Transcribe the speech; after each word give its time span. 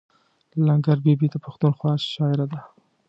لنګر 0.67 0.97
بي 1.05 1.13
بي 1.19 1.27
د 1.31 1.35
پښتونخوا 1.45 1.91
شاعره 2.13 2.45
ده. 2.51 2.59